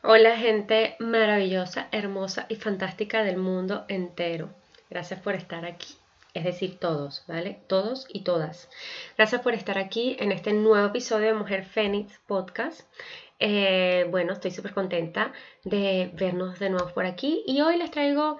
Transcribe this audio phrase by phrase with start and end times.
[0.00, 4.48] Hola gente maravillosa, hermosa y fantástica del mundo entero.
[4.88, 5.92] Gracias por estar aquí.
[6.34, 7.58] Es decir, todos, ¿vale?
[7.66, 8.70] Todos y todas.
[9.16, 12.82] Gracias por estar aquí en este nuevo episodio de Mujer Fénix Podcast.
[13.40, 15.32] Eh, bueno, estoy súper contenta
[15.64, 18.38] de vernos de nuevo por aquí y hoy les traigo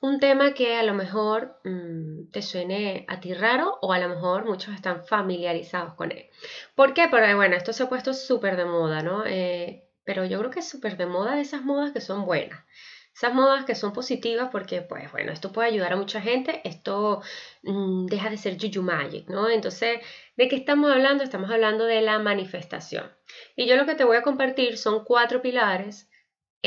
[0.00, 4.08] un tema que a lo mejor mm, te suene a ti raro o a lo
[4.08, 6.30] mejor muchos están familiarizados con él.
[6.74, 7.08] ¿Por qué?
[7.10, 9.26] Porque bueno, esto se ha puesto súper de moda, ¿no?
[9.26, 12.64] Eh, pero yo creo que es súper de moda de esas modas que son buenas.
[13.14, 17.22] Esas modas que son positivas porque, pues bueno, esto puede ayudar a mucha gente, esto
[17.62, 19.48] mm, deja de ser Juju Magic, ¿no?
[19.48, 20.00] Entonces,
[20.36, 21.22] ¿de qué estamos hablando?
[21.22, 23.12] Estamos hablando de la manifestación.
[23.54, 26.10] Y yo lo que te voy a compartir son cuatro pilares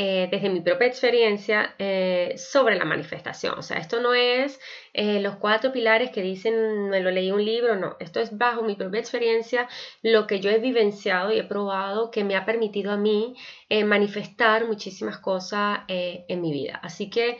[0.00, 3.58] eh, desde mi propia experiencia eh, sobre la manifestación.
[3.58, 4.60] O sea, esto no es
[4.92, 8.62] eh, los cuatro pilares que dicen, me lo leí un libro, no, esto es bajo
[8.62, 9.68] mi propia experiencia,
[10.02, 13.34] lo que yo he vivenciado y he probado que me ha permitido a mí
[13.86, 16.78] manifestar muchísimas cosas en mi vida.
[16.80, 17.38] Así que,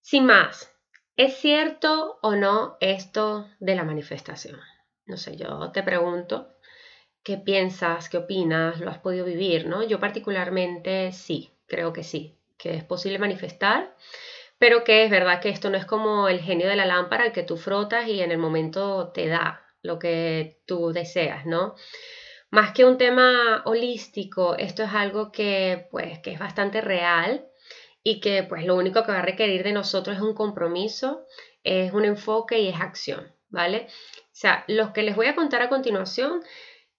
[0.00, 0.74] sin más,
[1.18, 4.58] ¿es cierto o no esto de la manifestación?
[5.04, 6.48] No sé, yo te pregunto.
[7.22, 8.08] ¿Qué piensas?
[8.08, 8.80] ¿Qué opinas?
[8.80, 9.66] ¿Lo has podido vivir?
[9.66, 9.82] ¿no?
[9.82, 13.94] Yo particularmente sí creo que sí, que es posible manifestar,
[14.58, 17.32] pero que es verdad que esto no es como el genio de la lámpara, el
[17.32, 21.74] que tú frotas y en el momento te da lo que tú deseas, ¿no?
[22.50, 27.46] Más que un tema holístico, esto es algo que pues que es bastante real
[28.02, 31.26] y que pues lo único que va a requerir de nosotros es un compromiso,
[31.64, 33.88] es un enfoque y es acción, ¿vale?
[33.88, 36.42] O sea, lo que les voy a contar a continuación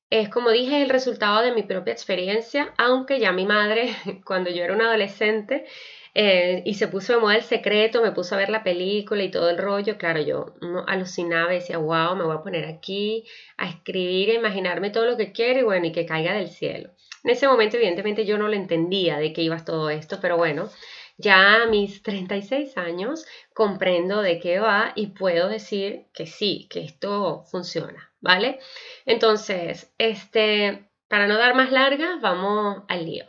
[0.09, 4.63] es, como dije, el resultado de mi propia experiencia, aunque ya mi madre, cuando yo
[4.63, 5.65] era una adolescente
[6.13, 9.31] eh, y se puso de moda el secreto, me puso a ver la película y
[9.31, 10.55] todo el rollo, claro, yo
[10.87, 13.25] alucinaba y decía, wow, me voy a poner aquí
[13.57, 16.91] a escribir, a imaginarme todo lo que quiero y bueno, y que caiga del cielo.
[17.23, 20.69] En ese momento, evidentemente, yo no lo entendía de qué iba todo esto, pero bueno,
[21.17, 26.81] ya a mis 36 años comprendo de qué va y puedo decir que sí, que
[26.81, 28.59] esto funciona, ¿vale?
[29.05, 33.25] Entonces, este, para no dar más largas, vamos al lío.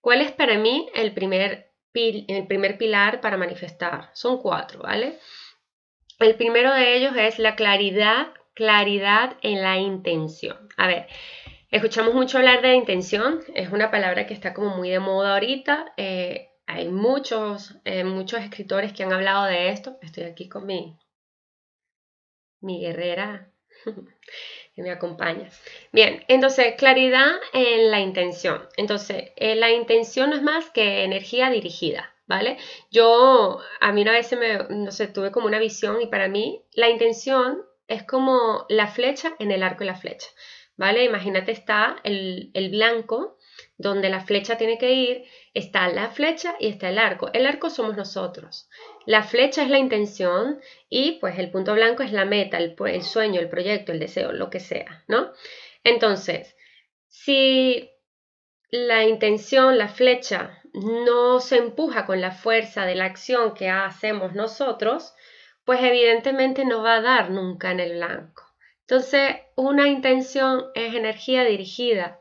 [0.00, 4.10] ¿Cuál es para mí el primer, pilar para manifestar?
[4.14, 5.18] Son cuatro, ¿vale?
[6.18, 10.68] El primero de ellos es la claridad, claridad en la intención.
[10.78, 11.06] A ver,
[11.70, 15.92] escuchamos mucho hablar de intención, es una palabra que está como muy de moda ahorita.
[15.98, 19.98] Eh, hay muchos, eh, muchos escritores que han hablado de esto.
[20.00, 20.96] Estoy aquí con mi
[22.80, 23.51] guerrera
[24.74, 25.50] que me acompaña.
[25.92, 28.66] Bien, entonces, claridad en la intención.
[28.76, 32.56] Entonces, eh, la intención no es más que energía dirigida, ¿vale?
[32.90, 36.62] Yo, a mí una vez me, no sé, tuve como una visión y para mí
[36.72, 40.28] la intención es como la flecha en el arco y la flecha,
[40.76, 41.04] ¿vale?
[41.04, 43.36] Imagínate está el, el blanco
[43.76, 45.24] donde la flecha tiene que ir,
[45.54, 47.30] está la flecha y está el arco.
[47.32, 48.68] El arco somos nosotros.
[49.06, 53.40] La flecha es la intención y pues el punto blanco es la meta, el, sueño,
[53.40, 55.32] el proyecto, el deseo, lo que sea, ¿no?
[55.84, 56.56] Entonces,
[57.08, 57.90] si
[58.70, 64.34] la intención, la flecha, no se empuja con la fuerza de la acción que hacemos
[64.34, 65.14] nosotros,
[65.64, 68.42] pues evidentemente no va a dar nunca en el blanco.
[68.80, 72.20] Entonces, una intención es energía dirigida,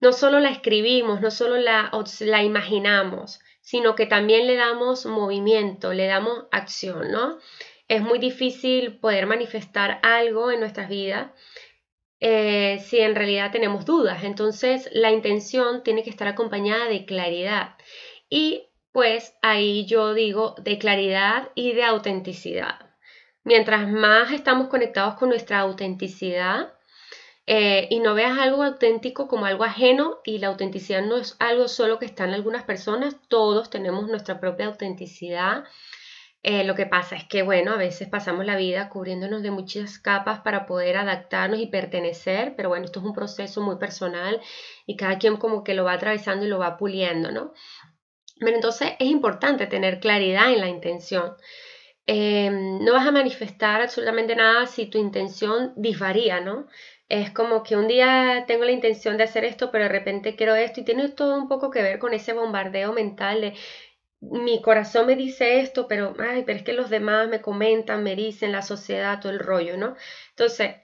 [0.00, 1.90] no solo la escribimos, no solo la,
[2.20, 7.38] la imaginamos, sino que también le damos movimiento, le damos acción, ¿no?
[7.88, 11.30] Es muy difícil poder manifestar algo en nuestras vidas
[12.20, 14.24] eh, si en realidad tenemos dudas.
[14.24, 17.74] Entonces la intención tiene que estar acompañada de claridad.
[18.28, 22.86] Y pues ahí yo digo de claridad y de autenticidad.
[23.44, 26.75] Mientras más estamos conectados con nuestra autenticidad,
[27.46, 31.68] eh, y no veas algo auténtico como algo ajeno y la autenticidad no es algo
[31.68, 35.64] solo que está en algunas personas, todos tenemos nuestra propia autenticidad.
[36.42, 39.98] Eh, lo que pasa es que, bueno, a veces pasamos la vida cubriéndonos de muchas
[39.98, 44.40] capas para poder adaptarnos y pertenecer, pero bueno, esto es un proceso muy personal
[44.86, 47.52] y cada quien como que lo va atravesando y lo va puliendo, ¿no?
[48.38, 51.34] Pero entonces es importante tener claridad en la intención.
[52.06, 56.68] Eh, no vas a manifestar absolutamente nada si tu intención disvaría, ¿no?
[57.08, 60.54] Es como que un día tengo la intención de hacer esto, pero de repente quiero
[60.56, 63.54] esto y tiene todo un poco que ver con ese bombardeo mental de
[64.20, 68.16] mi corazón me dice esto, pero ay, pero es que los demás me comentan, me
[68.16, 69.94] dicen, la sociedad, todo el rollo, ¿no?
[70.30, 70.76] Entonces,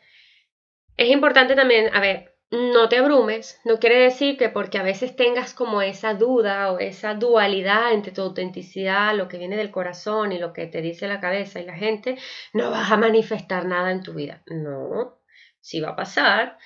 [0.97, 5.17] es importante también, a ver, no te abrumes, no quiere decir que porque a veces
[5.17, 10.33] tengas como esa duda o esa dualidad entre tu autenticidad, lo que viene del corazón
[10.33, 12.19] y lo que te dice la cabeza y la gente,
[12.53, 14.43] no vas a manifestar nada en tu vida.
[14.47, 15.22] No,
[15.63, 16.59] sí va a pasar,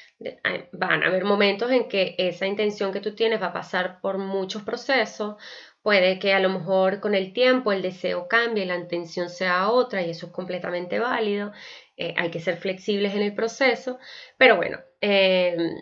[0.72, 4.16] van a haber momentos en que esa intención que tú tienes va a pasar por
[4.16, 5.36] muchos procesos,
[5.82, 10.02] puede que a lo mejor con el tiempo el deseo cambie, la intención sea otra
[10.02, 11.52] y eso es completamente válido,
[11.98, 13.98] eh, hay que ser flexibles en el proceso,
[14.38, 15.76] pero bueno, em,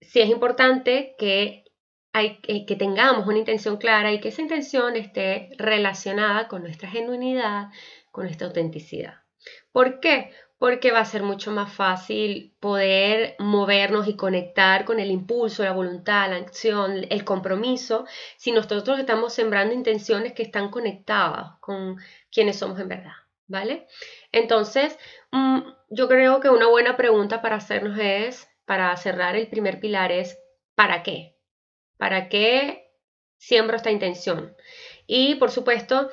[0.00, 1.64] sí es importante que,
[2.12, 6.90] hay, eh, que tengamos una intención clara y que esa intención esté relacionada con nuestra
[6.90, 7.68] genuinidad,
[8.10, 9.14] con nuestra autenticidad.
[9.72, 10.32] ¿Por qué?
[10.58, 15.72] Porque va a ser mucho más fácil poder movernos y conectar con el impulso, la
[15.72, 18.06] voluntad, la acción, el compromiso,
[18.36, 21.96] si nosotros estamos sembrando intenciones que están conectadas con
[22.32, 23.12] quienes somos en verdad,
[23.46, 23.86] ¿vale?
[24.32, 24.98] Entonces,
[25.30, 25.60] mm,
[25.90, 30.38] yo creo que una buena pregunta para hacernos es, para cerrar el primer pilar es,
[30.74, 31.36] ¿para qué?
[31.96, 32.90] ¿Para qué
[33.36, 34.56] siembro esta intención?
[35.06, 36.10] Y, por supuesto,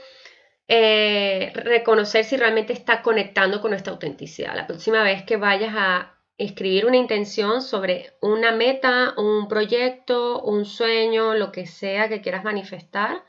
[0.68, 4.56] eh, reconocer si realmente está conectando con nuestra autenticidad.
[4.56, 10.66] La próxima vez que vayas a escribir una intención sobre una meta, un proyecto, un
[10.66, 13.24] sueño, lo que sea que quieras manifestar,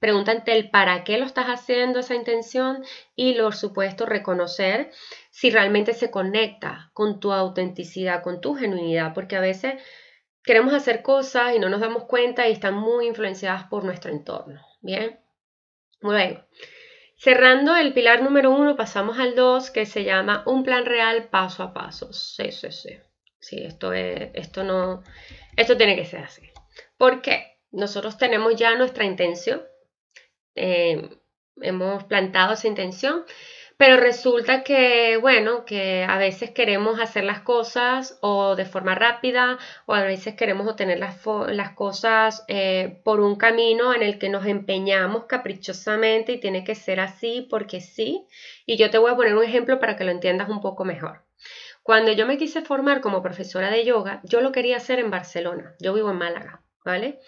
[0.00, 2.84] pregúntate el para qué lo estás haciendo esa intención
[3.14, 4.90] y, por supuesto, reconocer
[5.30, 9.74] si realmente se conecta con tu autenticidad, con tu genuinidad, porque a veces
[10.42, 14.60] queremos hacer cosas y no nos damos cuenta y están muy influenciadas por nuestro entorno.
[14.80, 15.21] Bien,
[16.02, 16.44] bueno,
[17.16, 21.62] cerrando el pilar número uno, pasamos al dos, que se llama un plan real paso
[21.62, 22.12] a paso.
[22.12, 22.98] Sí, sí, sí.
[23.38, 25.02] Sí, esto, es, esto no,
[25.56, 26.42] esto tiene que ser así.
[26.96, 27.58] ¿Por qué?
[27.72, 29.62] Nosotros tenemos ya nuestra intención,
[30.54, 31.08] eh,
[31.60, 33.24] hemos plantado esa intención,
[33.82, 39.58] pero resulta que, bueno, que a veces queremos hacer las cosas o de forma rápida
[39.86, 44.46] o a veces queremos obtener las, cosas eh, por un camino en el que nos
[44.46, 48.24] empeñamos caprichosamente y tiene que ser así porque sí.
[48.66, 51.24] Y yo te voy a poner un ejemplo para que lo entiendas un poco mejor.
[51.82, 55.74] Cuando yo me quise formar como profesora de yoga, yo lo quería hacer en Barcelona.
[55.80, 57.18] Yo vivo en Málaga, ¿vale?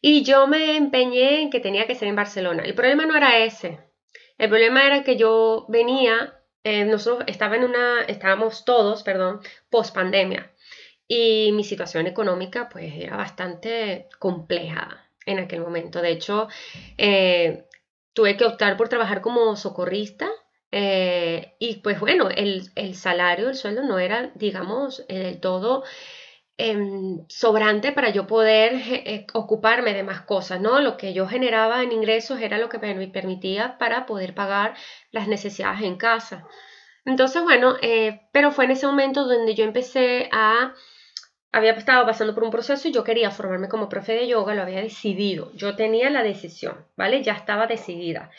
[0.00, 2.62] Y yo me empeñé en que tenía que ser en Barcelona.
[2.62, 3.87] El problema no era ese.
[4.38, 10.52] El problema era que yo venía, eh, nosotros en una, estábamos todos, perdón, post pandemia.
[11.06, 16.00] Y mi situación económica pues era bastante compleja en aquel momento.
[16.00, 16.48] De hecho,
[16.96, 17.64] eh,
[18.12, 20.30] tuve que optar por trabajar como socorrista
[20.70, 25.84] eh, y pues bueno, el, el, salario, el sueldo no era, digamos, del todo
[26.60, 30.80] Em, sobrante para yo poder eh, ocuparme de más cosas, ¿no?
[30.80, 34.74] Lo que yo generaba en ingresos era lo que me permitía para poder pagar
[35.12, 36.44] las necesidades en casa.
[37.04, 40.74] Entonces, bueno, eh, pero fue en ese momento donde yo empecé a...
[41.52, 44.62] Había estado pasando por un proceso y yo quería formarme como profe de yoga, lo
[44.62, 45.52] había decidido.
[45.54, 47.22] Yo tenía la decisión, ¿vale?
[47.22, 48.30] Ya estaba decidida.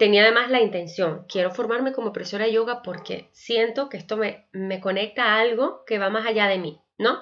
[0.00, 4.48] Tenía además la intención, quiero formarme como profesora de yoga porque siento que esto me,
[4.52, 7.20] me conecta a algo que va más allá de mí, ¿no?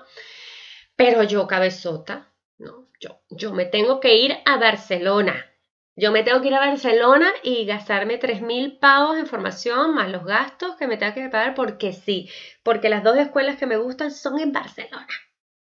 [0.97, 5.47] Pero yo, cabezota, no, yo, yo me tengo que ir a Barcelona.
[5.95, 10.25] Yo me tengo que ir a Barcelona y gastarme 3.000 pavos en formación más los
[10.25, 12.29] gastos que me tengo que pagar porque sí,
[12.63, 15.07] porque las dos escuelas que me gustan son en Barcelona.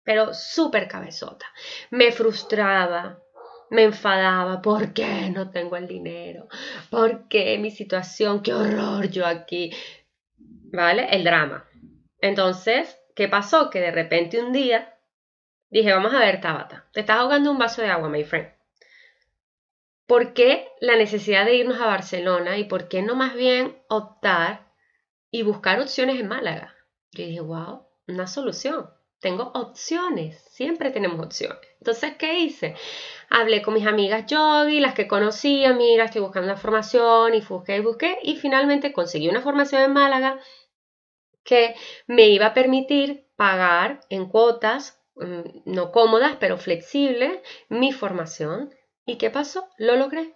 [0.03, 1.45] Pero súper cabezota.
[1.91, 3.19] Me frustraba,
[3.69, 4.61] me enfadaba.
[4.61, 6.47] ¿Por qué no tengo el dinero?
[6.89, 8.41] ¿Por qué mi situación?
[8.41, 9.71] ¡Qué horror yo aquí!
[10.73, 11.07] ¿Vale?
[11.11, 11.67] El drama.
[12.19, 13.69] Entonces, ¿qué pasó?
[13.69, 14.97] Que de repente un día
[15.71, 18.49] Dije, vamos a ver, Tabata, te estás ahogando un vaso de agua, my friend.
[20.05, 24.69] ¿Por qué la necesidad de irnos a Barcelona y por qué no más bien optar
[25.31, 26.75] y buscar opciones en Málaga?
[27.13, 28.89] Yo dije, wow, una solución.
[29.21, 31.59] Tengo opciones, siempre tenemos opciones.
[31.79, 32.75] Entonces, ¿qué hice?
[33.29, 37.77] Hablé con mis amigas yogi, las que conocía, mira, estoy buscando una formación y busqué
[37.77, 40.37] y busqué y finalmente conseguí una formación en Málaga
[41.45, 41.75] que
[42.07, 45.00] me iba a permitir pagar en cuotas
[45.65, 48.73] no cómodas, pero flexibles, mi formación.
[49.05, 49.67] ¿Y qué pasó?
[49.77, 50.35] Lo logré,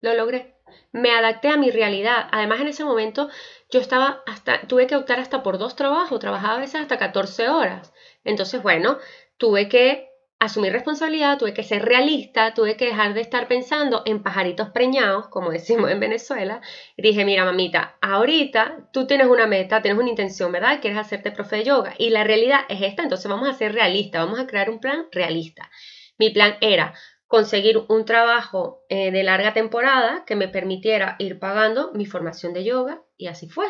[0.00, 0.56] lo logré.
[0.92, 2.28] Me adapté a mi realidad.
[2.32, 3.28] Además, en ese momento
[3.70, 7.48] yo estaba hasta, tuve que optar hasta por dos trabajos, trabajaba a veces hasta 14
[7.48, 7.92] horas.
[8.24, 8.98] Entonces, bueno,
[9.36, 10.13] tuve que
[10.44, 15.28] asumir responsabilidad, tuve que ser realista, tuve que dejar de estar pensando en pajaritos preñados,
[15.28, 16.60] como decimos en Venezuela.
[16.96, 20.80] Dije, mira, mamita, ahorita tú tienes una meta, tienes una intención, ¿verdad?
[20.80, 21.94] Quieres hacerte profe de yoga.
[21.98, 25.06] Y la realidad es esta, entonces vamos a ser realistas, vamos a crear un plan
[25.10, 25.70] realista.
[26.18, 26.94] Mi plan era
[27.26, 32.64] conseguir un trabajo eh, de larga temporada que me permitiera ir pagando mi formación de
[32.64, 33.66] yoga y así fue.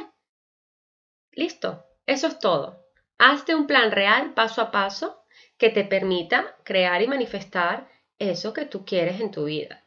[1.33, 2.85] Listo, eso es todo.
[3.19, 5.24] Hazte un plan real paso a paso
[5.59, 9.85] que te permita crear y manifestar eso que tú quieres en tu vida.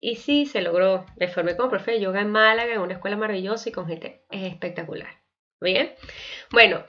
[0.00, 1.06] Y sí, se logró.
[1.16, 4.24] Me formé como profe de yoga en Málaga, en una escuela maravillosa y con gente
[4.30, 5.20] espectacular.
[5.60, 5.94] ¿Bien?
[6.52, 6.84] Bueno,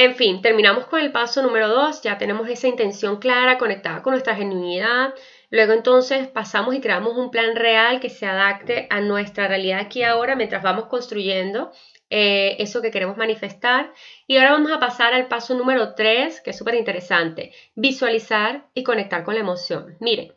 [0.00, 4.12] En fin, terminamos con el paso número 2, ya tenemos esa intención clara, conectada con
[4.12, 5.12] nuestra genuinidad.
[5.50, 10.04] Luego entonces pasamos y creamos un plan real que se adapte a nuestra realidad aquí
[10.04, 11.72] ahora mientras vamos construyendo
[12.10, 13.92] eh, eso que queremos manifestar.
[14.26, 18.82] Y ahora vamos a pasar al paso número 3, que es súper interesante, visualizar y
[18.82, 19.96] conectar con la emoción.
[20.00, 20.32] Miren,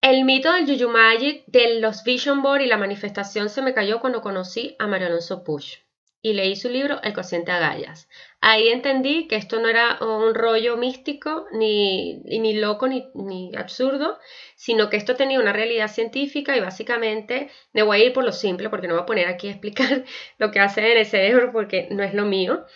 [0.00, 4.00] el mito del Juju Magic, de los Vision Board y la manifestación se me cayó
[4.00, 5.85] cuando conocí a Mario Alonso Push
[6.26, 8.08] y leí su libro El cociente Agallas.
[8.40, 14.18] Ahí entendí que esto no era un rollo místico, ni, ni loco, ni, ni, absurdo,
[14.56, 18.32] sino que esto tenía una realidad científica y básicamente me voy a ir por lo
[18.32, 20.04] simple porque no voy a poner aquí a explicar
[20.38, 22.66] lo que hace en el cerebro porque no es lo mío.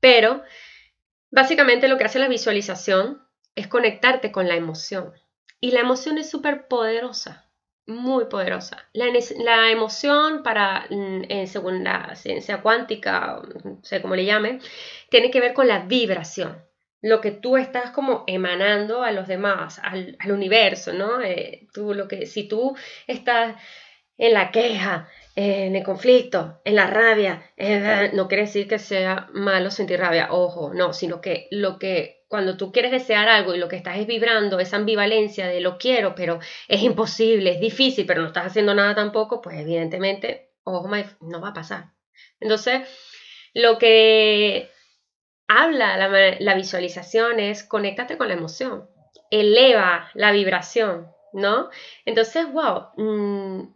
[0.00, 0.42] Pero
[1.30, 5.14] básicamente lo que hace la visualización es conectarte con la emoción.
[5.58, 7.41] Y la emoción es súper poderosa
[7.86, 8.88] muy poderosa.
[8.92, 14.60] La, emoción para, mm, según la ciencia cuántica, no sé cómo le llame,
[15.08, 16.64] tiene que ver con la vibración.
[17.00, 21.20] Lo que tú estás como emanando a los demás, al, universo, ¿no?
[21.20, 22.76] Eh, tú, lo que, si tú
[23.08, 23.56] estás
[24.16, 29.28] en la queja, en el conflicto, en la rabia, eh, no quiere decir que sea
[29.32, 33.58] malo sentir rabia, ojo, no, sino que lo que cuando tú quieres desear algo y
[33.58, 38.06] lo que estás es vibrando, esa ambivalencia de lo quiero, pero es imposible, es difícil,
[38.06, 40.88] pero no estás haciendo nada tampoco, pues evidentemente, ojo,
[41.20, 41.92] no va a pasar.
[42.40, 42.88] Entonces,
[43.52, 44.70] lo que
[45.46, 45.98] habla
[46.40, 48.88] la, visualización es conéctate con la emoción,
[49.30, 51.68] eleva la vibración, ¿no?
[52.06, 53.74] Entonces, wow, mm,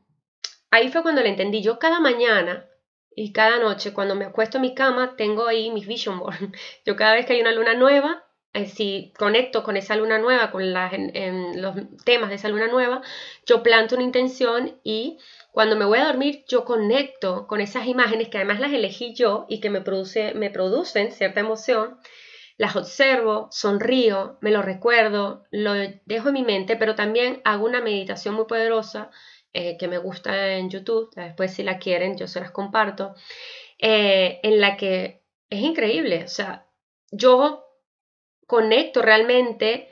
[0.70, 1.60] ahí fue cuando le entendí.
[1.60, 2.66] Yo cada mañana
[3.14, 6.38] y cada noche, cuando me acuesto en mi cama, tengo ahí mis vision board.
[6.86, 8.25] Yo cada vez que hay una luna nueva,
[8.56, 13.02] eh, si conecto con esa luna nueva, con los temas de esa luna nueva,
[13.44, 15.18] yo planto una intención y
[15.52, 19.44] cuando me voy a dormir yo conecto con esas imágenes que además las elegí yo
[19.50, 21.98] y que me, produce, me producen cierta emoción,
[22.56, 25.74] las observo, sonrío, me lo recuerdo, lo
[26.06, 29.10] dejo en mi mente, pero también hago una meditación muy poderosa
[29.52, 33.14] eh, que me gusta en YouTube, después si la quieren yo se las comparto,
[33.78, 36.66] eh, en la que es increíble, o sea,
[37.10, 37.65] yo
[38.46, 39.88] conecto realmente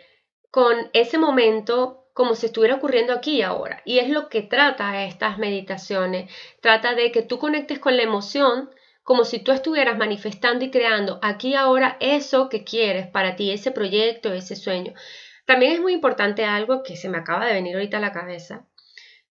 [0.50, 3.82] con ese momento como si estuviera ocurriendo aquí y ahora.
[3.84, 6.32] Y es lo que trata estas meditaciones.
[6.60, 8.70] Trata de que tú conectes con la emoción
[9.02, 13.50] como si tú estuvieras manifestando y creando aquí y ahora eso que quieres para ti,
[13.50, 14.94] ese proyecto, ese sueño.
[15.44, 18.64] También es muy importante algo que se me acaba de venir ahorita a la cabeza.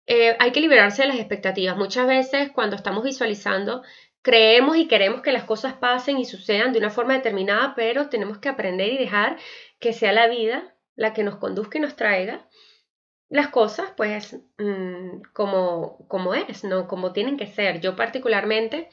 [0.06, 1.76] Eh, hay que liberarse de las expectativas.
[1.76, 3.82] Muchas veces cuando estamos visualizando
[4.22, 8.38] creemos y queremos que las cosas pasen y sucedan de una forma determinada, pero tenemos
[8.38, 9.36] que aprender y dejar
[9.78, 12.46] que sea la vida la que nos conduzca y nos traiga
[13.32, 16.86] las cosas pues mm, como, como es, ¿no?
[16.86, 17.80] Como tienen que ser.
[17.80, 18.90] Yo particularmente,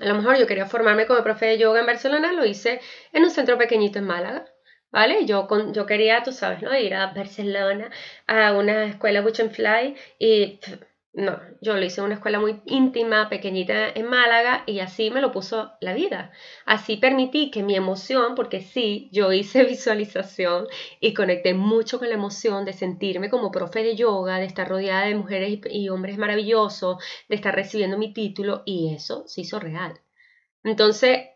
[0.00, 2.80] a lo mejor yo quería formarme como profe de yoga en Barcelona, lo hice
[3.12, 4.46] en un centro pequeñito en Málaga.
[4.90, 5.26] ¿Vale?
[5.26, 6.74] Yo, con, yo quería, tú sabes, ¿no?
[6.76, 7.90] Ir a Barcelona
[8.26, 10.60] a una escuela Buch Fly y
[11.18, 15.20] no, yo lo hice en una escuela muy íntima, pequeñita en Málaga y así me
[15.20, 16.30] lo puso la vida.
[16.64, 20.68] Así permití que mi emoción, porque sí, yo hice visualización
[21.00, 25.06] y conecté mucho con la emoción de sentirme como profe de yoga, de estar rodeada
[25.06, 30.00] de mujeres y hombres maravillosos, de estar recibiendo mi título y eso se hizo real.
[30.62, 31.30] Entonces,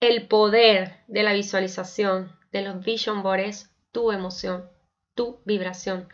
[0.00, 4.68] el poder de la visualización, de los vision boards, tu emoción,
[5.14, 6.08] tu vibración.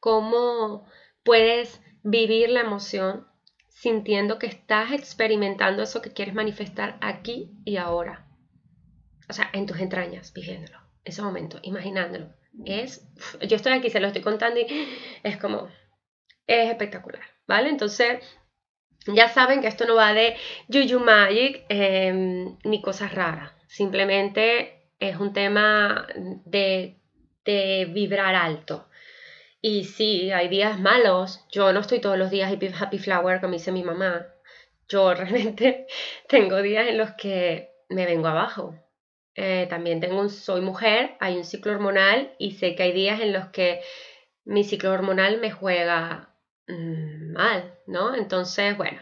[0.00, 0.86] Cómo
[1.26, 3.26] puedes vivir la emoción
[3.68, 8.26] sintiendo que estás experimentando eso que quieres manifestar aquí y ahora.
[9.28, 12.32] O sea, en tus entrañas, viviéndolo, ese momento, imaginándolo.
[12.64, 13.06] Es,
[13.46, 14.66] yo estoy aquí, se lo estoy contando y
[15.24, 15.68] es como,
[16.46, 17.68] es espectacular, ¿vale?
[17.68, 18.20] Entonces,
[19.06, 20.36] ya saben que esto no va de
[20.72, 23.52] Juju Magic em, ni cosas raras.
[23.66, 26.06] Simplemente es un tema
[26.44, 26.96] de,
[27.44, 28.88] de vibrar alto.
[29.60, 31.44] Y sí, hay días malos.
[31.50, 34.26] Yo no estoy todos los días happy flower, como dice mi mamá.
[34.88, 35.86] Yo realmente
[36.28, 38.74] tengo días en los que me vengo abajo.
[39.34, 43.20] Eh, también tengo un, soy mujer, hay un ciclo hormonal y sé que hay días
[43.20, 43.82] en los que
[44.44, 46.34] mi ciclo hormonal me juega
[46.68, 48.14] mm, mal, ¿no?
[48.14, 49.00] Entonces, bueno.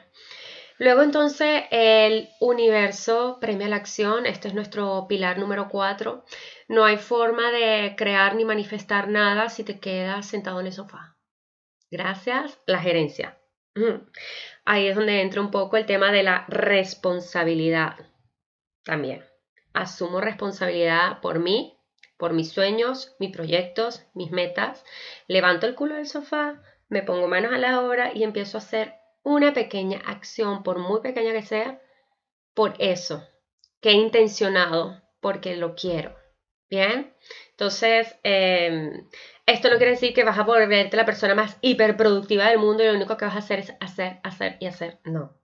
[0.79, 6.25] Luego entonces el universo premia la acción, este es nuestro pilar número 4.
[6.69, 11.17] No hay forma de crear ni manifestar nada si te quedas sentado en el sofá.
[11.91, 13.39] Gracias, la gerencia.
[14.65, 17.97] Ahí es donde entra un poco el tema de la responsabilidad.
[18.85, 19.25] También.
[19.73, 21.79] Asumo responsabilidad por mí,
[22.17, 24.85] por mis sueños, mis proyectos, mis metas.
[25.29, 28.95] Levanto el culo del sofá, me pongo manos a la obra y empiezo a hacer
[29.25, 31.81] una pequeña acción, por muy pequeña que sea,
[32.55, 33.27] por eso,
[33.81, 36.15] que he intencionado porque lo quiero.
[36.71, 37.15] Bien,
[37.51, 39.09] entonces, em,
[39.47, 42.87] esto no quiere decir que vas a volverte la persona más hiperproductiva del mundo y
[42.87, 45.01] lo único que vas a hacer es hacer, hacer y hacer.
[45.05, 45.37] No.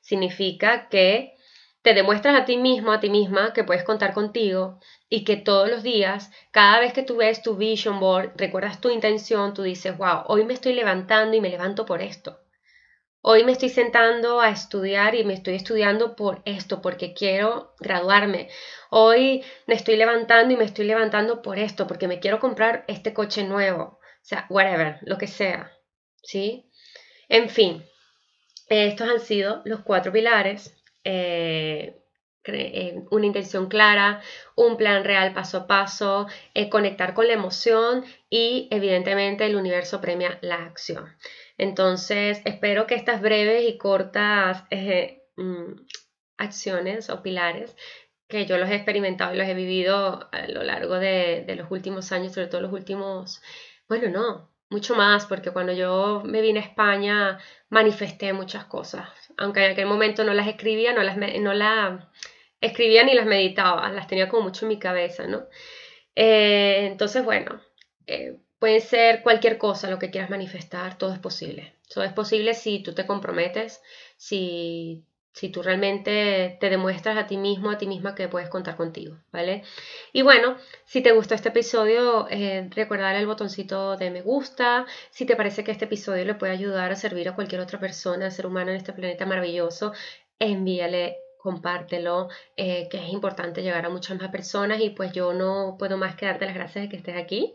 [0.00, 1.34] Significa que
[1.82, 4.78] te demuestras a ti mismo, a ti misma, que puedes contar contigo
[5.08, 8.88] y que todos los días, cada vez que tú ves tu vision board, recuerdas tu
[8.90, 12.38] intención, tú dices, wow, hoy me estoy levantando y me levanto por esto.
[13.24, 18.48] Hoy me estoy sentando a estudiar y me estoy estudiando por esto, porque quiero graduarme.
[18.90, 23.14] Hoy me estoy levantando y me estoy levantando por esto, porque me quiero comprar este
[23.14, 24.00] coche nuevo.
[24.00, 25.70] O sea, whatever, lo que sea.
[26.20, 26.68] ¿Sí?
[27.28, 27.84] En fin,
[28.66, 30.76] estos han sido los cuatro pilares.
[31.04, 32.01] Eh,
[33.10, 34.20] una intención clara,
[34.56, 40.00] un plan real paso a paso, eh, conectar con la emoción y evidentemente el universo
[40.00, 41.16] premia la acción.
[41.58, 45.72] Entonces, espero que estas breves y cortas eh, mm,
[46.38, 47.76] acciones o pilares
[48.32, 52.12] que yo los he experimentado y los he vivido a lo largo de, los últimos
[52.12, 53.42] años, sobre todo los últimos,
[53.88, 59.62] bueno, no, mucho más, porque cuando yo me vine a España manifesté muchas cosas, aunque
[59.66, 62.10] en aquel momento no las escribía, no las no la
[62.62, 65.46] escribía ni las meditaba, las tenía como mucho en mi cabeza, ¿no?
[66.16, 67.60] Eh, entonces, bueno,
[68.06, 71.74] eh, Puede ser cualquier cosa lo que quieras manifestar, todo es posible.
[71.92, 73.82] Todo es posible si tú te comprometes,
[74.16, 78.76] si, si tú realmente te demuestras a ti mismo, a ti misma que puedes contar
[78.76, 79.64] contigo, ¿vale?
[80.12, 84.86] Y bueno, si te gustó este episodio, eh, recuerda el botoncito de me gusta.
[85.10, 88.30] Si te parece que este episodio le puede ayudar a servir a cualquier otra persona,
[88.30, 89.92] ser humano en este planeta maravilloso,
[90.38, 95.76] envíale compártelo, eh, que es importante llegar a muchas más personas y pues yo no
[95.78, 97.54] puedo más que darte las gracias de que estés aquí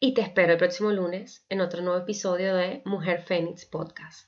[0.00, 4.18] y te espero el próximo lunes en otro nuevo episodio de Mujer Fénix Podcast.